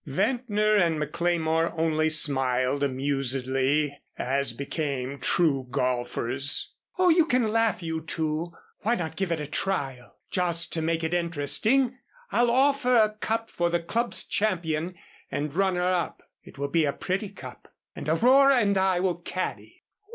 [0.07, 6.73] Ventnor and McLemore only smiled amusedly, as became true golfers.
[6.97, 8.51] "Oh you can laugh, you two.
[8.79, 10.15] Why not give it a trial?
[10.31, 11.99] Just to make it interesting
[12.31, 14.95] I'll offer a cup for the Club champion
[15.29, 16.23] and runner up.
[16.43, 19.83] It will be a pretty cup and Aurora and I will caddy."